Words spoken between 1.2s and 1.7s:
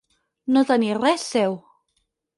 seu.